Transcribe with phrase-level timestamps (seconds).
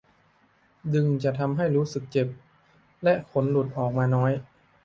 [0.93, 2.27] ดึงจะทำให้รู้สึกเจ็บ
[3.03, 4.31] และขนหลุดออกมาน้อย